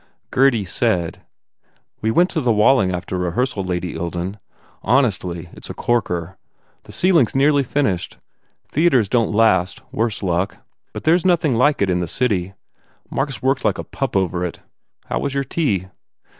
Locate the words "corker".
5.75-6.37